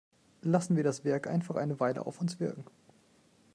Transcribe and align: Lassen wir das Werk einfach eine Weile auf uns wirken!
Lassen 0.41 0.77
wir 0.77 0.83
das 0.83 1.03
Werk 1.05 1.27
einfach 1.27 1.57
eine 1.57 1.79
Weile 1.79 2.07
auf 2.07 2.21
uns 2.21 2.39
wirken! 2.39 2.65